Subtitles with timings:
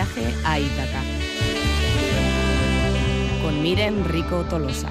[0.00, 1.02] viaje a Ítaca.
[3.42, 4.88] Con Miren Rico Tolosa.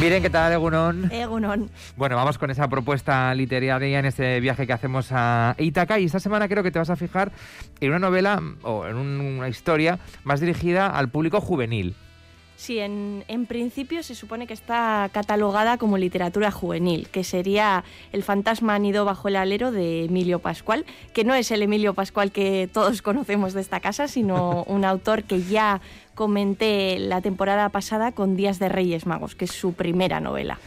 [0.00, 1.12] Miren, ¿qué tal, Egunon?
[1.12, 1.70] Egunon.
[1.98, 6.20] Bueno, vamos con esa propuesta literaria en este viaje que hacemos a Ítaca y esta
[6.20, 7.32] semana creo que te vas a fijar
[7.80, 11.96] en una novela o en una historia más dirigida al público juvenil.
[12.56, 18.74] Sí, en, principio se supone que está catalogada como literatura juvenil, que sería El fantasma
[18.74, 23.02] anido bajo el alero de Emilio Pascual, que no es el Emilio Pascual que todos
[23.02, 25.80] conocemos de esta casa, sino un autor que ya
[26.14, 30.58] comenté la temporada pasada con Días de Reyes Magos, que es su primera novela.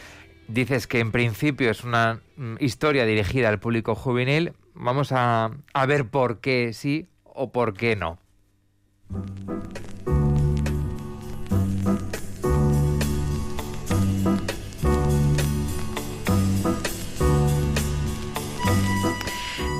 [0.46, 4.52] Dices que en principio es una mm, historia dirigida al público juvenil.
[4.74, 8.18] Vamos a, a ver por qué sí o por qué no.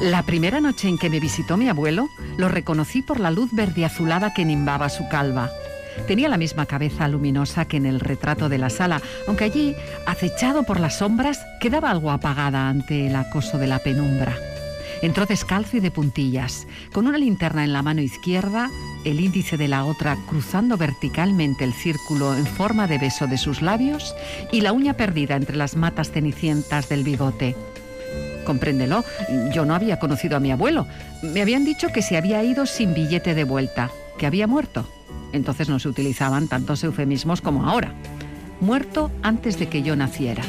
[0.01, 3.85] La primera noche en que me visitó mi abuelo, lo reconocí por la luz verde
[3.85, 5.51] azulada que nimbaba su calva.
[6.07, 9.75] Tenía la misma cabeza luminosa que en el retrato de la sala, aunque allí,
[10.07, 14.37] acechado por las sombras, quedaba algo apagada ante el acoso de la penumbra.
[15.03, 18.71] Entró descalzo y de puntillas, con una linterna en la mano izquierda,
[19.05, 23.63] el índice de la otra cruzando verticalmente el círculo en forma de beso de sus
[23.63, 24.15] labios
[24.53, 27.57] y la uña perdida entre las matas cenicientas del bigote.
[28.49, 29.05] Compréndelo,
[29.53, 30.87] yo no había conocido a mi abuelo.
[31.21, 34.89] Me habían dicho que se había ido sin billete de vuelta, que había muerto.
[35.35, 37.93] Entonces no se utilizaban tantos eufemismos como ahora.
[38.63, 40.43] Muerto antes de que yo naciera.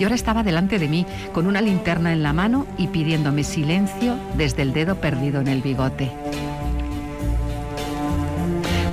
[0.00, 4.14] Y ahora estaba delante de mí con una linterna en la mano y pidiéndome silencio
[4.38, 6.10] desde el dedo perdido en el bigote.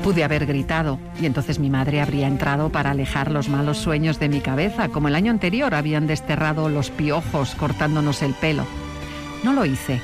[0.04, 4.28] Pude haber gritado y entonces mi madre habría entrado para alejar los malos sueños de
[4.28, 8.66] mi cabeza, como el año anterior habían desterrado los piojos cortándonos el pelo.
[9.44, 10.02] No lo hice.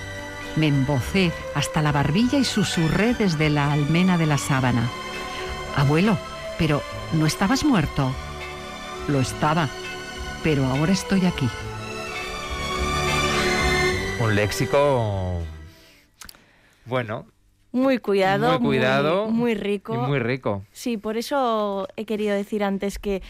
[0.56, 4.90] Me embocé hasta la barbilla y susurré desde la almena de la sábana.
[5.76, 6.18] Abuelo,
[6.58, 6.82] pero
[7.14, 8.10] ¿no estabas muerto?
[9.10, 9.68] Lo estaba,
[10.44, 11.50] pero ahora estoy aquí.
[14.22, 15.42] Un léxico...
[16.86, 17.26] Bueno,
[17.72, 19.94] muy cuidado, muy, cuidado, muy, rico.
[19.94, 20.64] muy rico.
[20.72, 23.22] Sí, por eso he querido decir antes que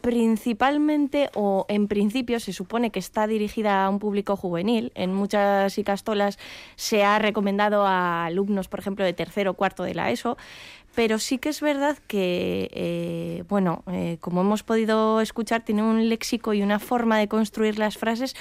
[0.00, 4.92] principalmente o en principio se supone que está dirigida a un público juvenil.
[4.94, 6.38] En muchas icastolas
[6.76, 10.36] se ha recomendado a alumnos, por ejemplo, de tercero o cuarto de la ESO,
[10.94, 16.08] pero sí que es verdad que, eh, bueno, eh, como hemos podido escuchar, tiene un
[16.08, 18.34] léxico y una forma de construir las frases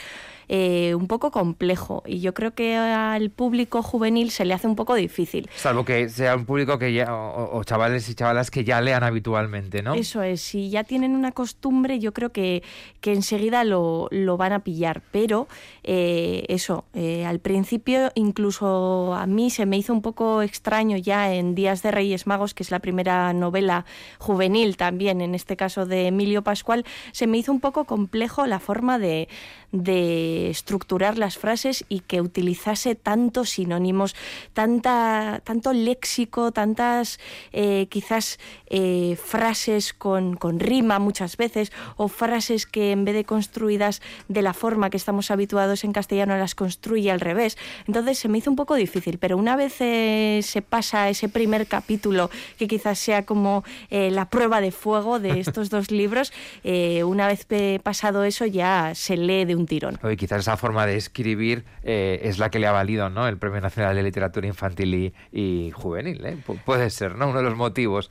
[0.49, 4.77] eh, un poco complejo y yo creo que al público juvenil se le hace un
[4.77, 5.49] poco difícil.
[5.55, 9.83] Salvo que sea un público que ya, o, chavales y chavalas que ya lean habitualmente,
[9.83, 9.93] ¿no?
[9.93, 12.63] Eso es, si ya tienen una costumbre yo creo que,
[13.01, 15.49] que enseguida lo, lo van a pillar, pero
[15.89, 21.33] eh, eso, eh, al principio incluso a mí se me hizo un poco extraño ya
[21.33, 23.85] en Días de Reyes Magos, que es la primera novela
[24.19, 26.83] juvenil también, en este caso de Emilio Pascual,
[27.13, 29.29] se me hizo un poco complejo la forma de,
[29.71, 34.15] de estructurar las frases y que utilizase tantos sinónimos,
[34.53, 37.19] tanta, tanto léxico, tantas
[37.51, 43.25] eh, quizás eh, frases con, con, rima muchas veces o frases que en vez de
[43.25, 47.57] construidas de la forma que estamos habituados en castellano las construye al revés.
[47.87, 51.67] Entonces se me hizo un poco difícil, pero una vez eh, se pasa ese primer
[51.67, 56.31] capítulo, que quizás sea como la prueba de fuego de estos dos libros,
[57.03, 57.47] una vez
[57.83, 59.99] pasado eso ya se lee de un tirón.
[60.17, 63.27] Quizás esa forma de escribir eh, es la que le ha valido ¿no?
[63.27, 66.25] el Premio Nacional de Literatura Infantil y, Juvenil.
[66.25, 66.37] ¿eh?
[66.65, 67.29] puede ser, ¿no?
[67.29, 68.09] Uno de los motivos.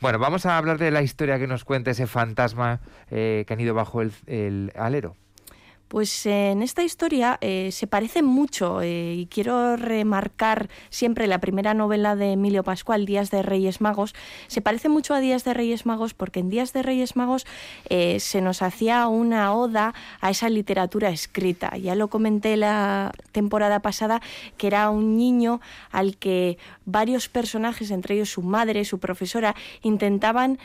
[0.00, 2.80] Bueno, vamos a hablar de la historia que nos cuenta ese fantasma
[3.10, 5.16] eh, que han ido bajo el alero.
[5.90, 11.74] Pues en esta historia eh, se parece mucho eh, y quiero remarcar siempre la primera
[11.74, 14.14] novela de Emilio Pascual, Días de Reyes Magos,
[14.46, 17.44] se parece mucho a Días de Reyes Magos porque en Días de Reyes Magos
[17.88, 21.76] eh, se nos hacía una oda a esa literatura escrita.
[21.76, 24.22] Ya lo comenté la temporada pasada
[24.58, 25.60] que era un niño
[25.90, 30.60] al que varios personajes, entre ellos su madre, su profesora, intentaban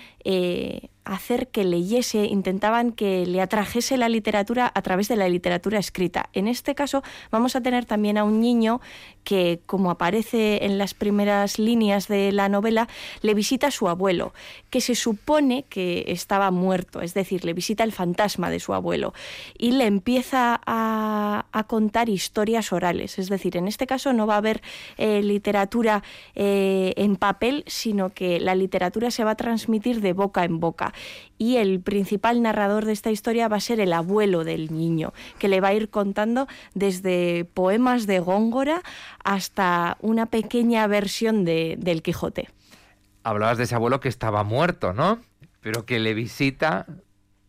[1.05, 6.29] hacer que leyese, intentaban que le atrajese la literatura a través de la literatura escrita.
[6.33, 8.81] En este caso vamos a tener también a un niño
[9.23, 12.87] que, como aparece en las primeras líneas de la novela,
[13.21, 14.33] le visita a su abuelo,
[14.69, 19.13] que se supone que estaba muerto, es decir, le visita el fantasma de su abuelo
[19.57, 23.17] y le empieza a, contar historias orales.
[23.17, 24.61] Es decir, en este caso no va a haber
[24.97, 26.03] eh, literatura
[26.35, 30.93] eh, en papel, sino que la literatura se va a transmitir de boca en boca
[31.37, 35.47] y el principal narrador de esta historia va a ser el abuelo del niño, que
[35.47, 38.81] le va a ir contando desde poemas de Góngora
[39.23, 42.49] hasta una pequeña versión de, del Quijote.
[43.23, 45.19] Hablabas de ese abuelo que estaba muerto, ¿no?
[45.61, 46.85] Pero que le visita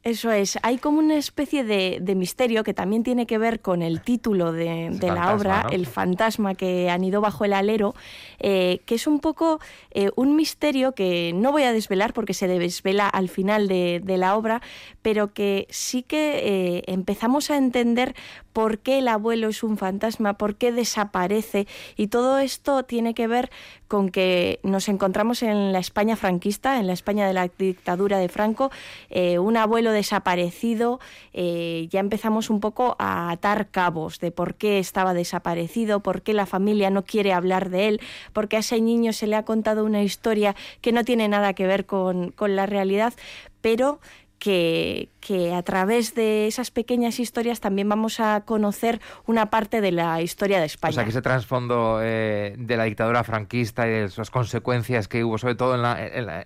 [0.07, 4.03] eso es, hay como una especie de, misterio que también tiene que ver con el
[4.03, 7.97] título de, la obra, El fantasma que anidó bajo el alero,
[8.39, 9.59] eh, que es un poco
[9.91, 14.37] eh, un misterio que no voy a desvelar porque se desvela al final de, la
[14.37, 14.63] obra,
[15.03, 18.15] pero que sí que eh, empezamos a entender
[18.53, 21.67] por qué el abuelo es un fantasma, por qué desaparece
[21.97, 23.51] y todo esto tiene que ver
[23.89, 28.29] con que nos encontramos en la España franquista, en la España de la dictadura de
[28.29, 28.71] Franco,
[29.39, 31.01] un abuelo desaparecido,
[31.33, 36.33] eh, ya empezamos un poco a atar cabos de por qué estaba desaparecido, por qué
[36.33, 38.01] la familia no quiere hablar de él,
[38.33, 41.67] porque a ese niño se le ha contado una historia que no tiene nada que
[41.67, 43.15] ver con, con la realidad,
[43.61, 44.01] pero
[44.39, 49.93] que, que, a través de esas pequeñas historias también vamos a conocer una parte de
[49.93, 50.91] la historia de España.
[50.91, 55.25] O sea, que ese trasfondo eh, de la dictadura franquista y de sus consecuencias que
[55.25, 55.97] hubo, sobre todo en la,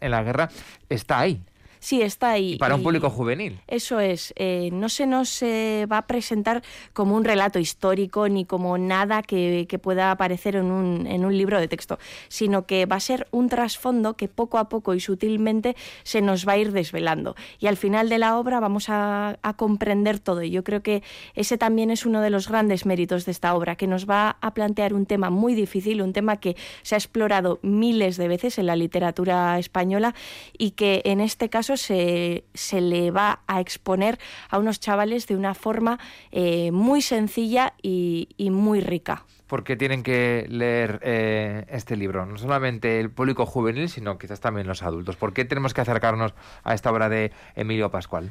[0.00, 0.48] en la guerra,
[0.88, 1.42] está ahí.
[1.80, 2.56] Sí, está ahí.
[2.58, 3.58] para un público juvenil.
[3.66, 4.34] Eso es.
[4.36, 6.62] Eh, no se nos eh, va a presentar
[6.92, 11.58] como un relato histórico ni como nada que, pueda aparecer en un, en un, libro
[11.58, 11.98] de texto,
[12.28, 16.46] sino que va a ser un trasfondo que poco a poco y sutilmente se nos
[16.46, 17.34] va a ir desvelando.
[17.58, 20.42] Y al final de la obra vamos a, a comprender todo.
[20.42, 21.02] Y yo creo que
[21.34, 24.52] ese también es uno de los grandes méritos de esta obra, que nos va a
[24.52, 28.66] plantear un tema muy difícil, un tema que se ha explorado miles de veces en
[28.66, 30.14] la literatura española
[30.58, 34.18] y que en este caso se, le va a exponer
[34.48, 35.98] a unos chavales de una forma
[36.30, 39.24] eh, muy sencilla y, muy rica.
[39.46, 44.66] Porque tienen que leer eh, este libro, no solamente el público juvenil, sino quizás también
[44.66, 45.16] los adultos.
[45.16, 48.30] ¿Por qué tenemos que acercarnos a esta obra de Emilio Pascual?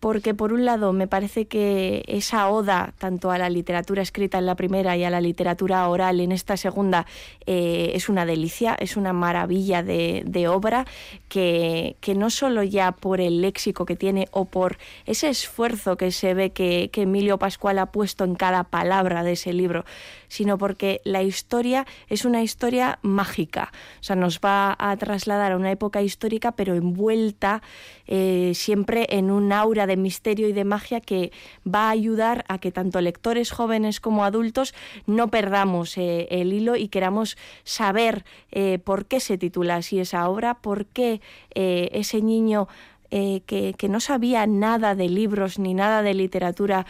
[0.00, 4.46] Porque por un lado me parece que esa oda tanto a la literatura escrita en
[4.46, 7.06] la primera y a la literatura oral en esta segunda
[7.46, 10.86] eh, es una delicia, es una maravilla de, obra
[11.28, 16.10] que, que, no solo ya por el léxico que tiene o por ese esfuerzo que
[16.12, 19.84] se ve que, que Emilio Pascual ha puesto en cada palabra de ese libro,
[20.28, 23.70] sino porque la historia es una historia mágica,
[24.00, 27.62] o sea, nos va a trasladar a una época histórica pero envuelta
[28.06, 31.32] eh, siempre en un aura de misterio y de magia que
[31.66, 34.74] va a ayudar a que tanto lectores jóvenes como adultos
[35.06, 40.28] no perdamos eh, el hilo y queramos saber eh, por qué se titula así esa
[40.28, 41.20] obra, por qué
[41.54, 42.68] ese niño
[43.10, 46.86] que, no sabía nada de libros ni nada de literatura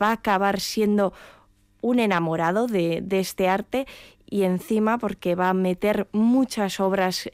[0.00, 1.12] va a acabar siendo
[1.80, 3.86] un enamorado de, este arte
[4.28, 7.28] y encima porque va a meter muchas obras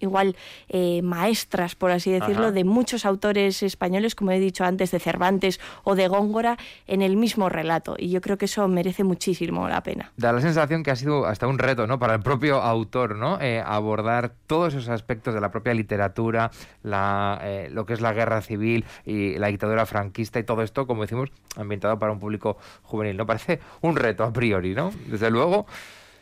[0.00, 0.36] igual
[0.68, 5.60] eh, maestras, por así decirlo, de muchos autores españoles, como he dicho antes, de Cervantes
[5.84, 7.96] o de Góngora, en el mismo relato.
[7.98, 10.12] Y yo creo que eso merece muchísimo la pena.
[10.16, 11.98] Da la sensación que ha sido hasta un reto ¿no?
[11.98, 13.40] para el propio autor ¿no?
[13.40, 16.50] Eh, abordar todos esos aspectos de la propia literatura,
[16.82, 20.86] la, eh, lo que es la guerra civil y la dictadura franquista y todo esto,
[20.86, 23.16] como decimos, ambientado para un público juvenil.
[23.16, 23.26] ¿no?
[23.26, 24.92] Parece un reto a priori, ¿no?
[25.06, 25.66] Desde luego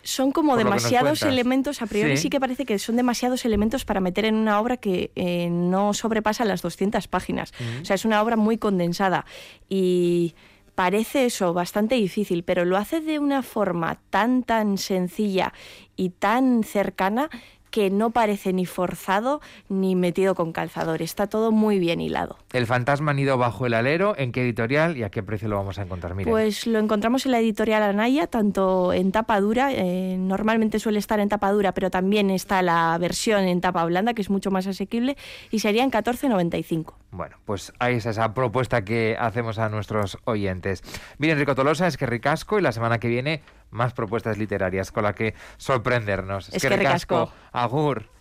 [0.06, 2.30] son como demasiados elementos, a priori sí.
[2.30, 6.44] que parece que son demasiados elementos para meter en una obra que eh, no sobrepasa
[6.44, 7.52] las 200 páginas.
[7.82, 9.26] O sea, es una obra muy condensada
[9.68, 10.34] y
[10.76, 15.52] parece eso bastante difícil, pero lo hace de una forma tan tan sencilla
[15.96, 17.28] y tan cercana
[17.76, 21.02] que no parece ni forzado ni metido con calzador.
[21.02, 22.38] Está todo muy bien hilado.
[22.54, 24.14] El fantasma han ido bajo el alero.
[24.16, 26.14] ¿En qué editorial y a qué precio lo vamos a encontrar?
[26.24, 31.20] Pues lo encontramos en la editorial Anaya, tanto en tapa dura, eh, normalmente suele estar
[31.20, 34.66] en tapa dura, pero también está la versión en tapa blanda, que es mucho más
[34.66, 35.18] asequible,
[35.50, 36.94] y sería en 14,95.
[37.10, 40.82] Bueno, pues ahí es esa propuesta que hacemos a nuestros oyentes.
[41.18, 45.04] Miren, Rico Tolosa, es que ricasco y la semana que viene más propuestas literarias con
[45.04, 46.48] la que sorprendernos.
[46.50, 47.32] Es, que ricasco.
[47.52, 48.08] Agur.